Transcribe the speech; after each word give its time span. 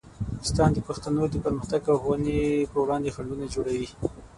پاکستان 0.35 0.69
د 0.73 0.77
پښتنو 0.87 1.23
د 1.29 1.35
پرمختګ 1.45 1.81
او 1.91 1.97
ښوونې 2.01 2.39
په 2.71 2.77
وړاندې 2.83 3.13
خنډونه 3.15 3.45
جوړوي. 3.53 3.87